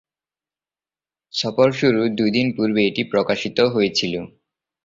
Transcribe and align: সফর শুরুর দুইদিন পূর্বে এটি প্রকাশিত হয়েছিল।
সফর 1.33 1.69
শুরুর 1.79 2.07
দুইদিন 2.17 2.47
পূর্বে 2.57 2.81
এটি 2.89 3.03
প্রকাশিত 3.11 3.57
হয়েছিল। 3.73 4.13